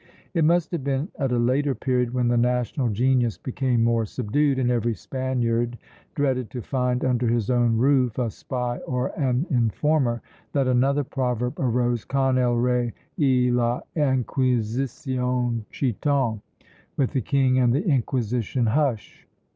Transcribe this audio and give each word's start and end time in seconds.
It 0.33 0.43
must 0.43 0.71
have 0.71 0.83
been 0.83 1.09
at 1.19 1.31
a 1.31 1.37
later 1.37 1.75
period, 1.75 2.11
when 2.11 2.27
the 2.27 2.35
national 2.35 2.89
genius 2.89 3.37
became 3.37 3.83
more 3.83 4.03
subdued, 4.07 4.57
and 4.57 4.71
every 4.71 4.95
Spaniard 4.95 5.77
dreaded 6.15 6.49
to 6.49 6.61
find 6.63 7.05
under 7.05 7.27
his 7.27 7.51
own 7.51 7.77
roof 7.77 8.17
a 8.17 8.31
spy 8.31 8.79
or 8.87 9.09
an 9.09 9.45
informer, 9.51 10.23
that 10.53 10.67
another 10.67 11.03
proverb 11.03 11.53
arose, 11.59 12.03
Con 12.03 12.39
el 12.39 12.55
rey 12.55 12.93
y 13.19 13.51
la 13.53 13.81
inquisicion, 13.95 15.65
chiton! 15.69 16.41
"With 16.97 17.11
the 17.11 17.21
king 17.21 17.59
and 17.59 17.71
the 17.71 17.85
Inquisition, 17.85 18.65
hush!" 18.65 19.27